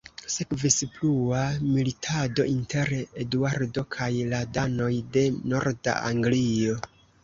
[0.35, 2.93] Sekvis plua militado inter
[3.27, 6.87] Eduardo kaj la danoj de norda Anglio.